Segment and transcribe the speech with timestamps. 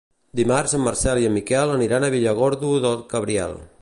[0.37, 3.55] Dimarts en Marcel i en Miquel aniran a Villargordo del Cabriel.